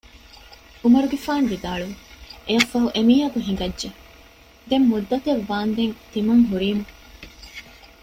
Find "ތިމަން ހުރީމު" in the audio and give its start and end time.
6.11-6.83